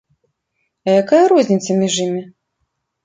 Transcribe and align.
А 0.87 0.95
якая 1.01 1.21
розніца 1.35 1.77
між 1.83 1.93
імі? 2.07 2.23